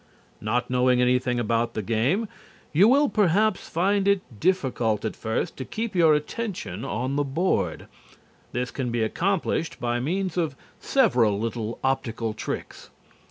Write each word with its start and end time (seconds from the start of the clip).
Not 0.41 0.67
knowing 0.67 0.99
anything 0.99 1.39
about 1.39 1.75
the 1.75 1.83
game, 1.83 2.27
you 2.73 2.87
will 2.87 3.07
perhaps 3.07 3.69
find 3.69 4.07
it 4.07 4.39
difficult 4.39 5.05
at 5.05 5.15
first 5.15 5.57
to 5.57 5.63
keep 5.63 5.93
your 5.95 6.15
attention 6.15 6.83
on 6.83 7.17
the 7.17 7.23
board. 7.23 7.85
This 8.51 8.71
can 8.71 8.89
be 8.89 9.03
accomplished 9.03 9.79
by 9.79 9.99
means 9.99 10.37
of 10.37 10.55
several 10.79 11.39
little 11.39 11.77
optical 11.83 12.33
tricks. 12.33 12.89